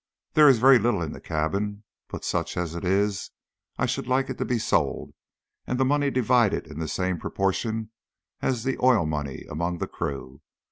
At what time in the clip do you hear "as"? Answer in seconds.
2.57-2.73, 8.41-8.63